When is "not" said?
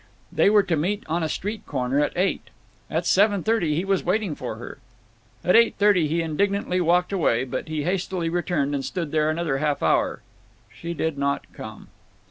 11.19-11.45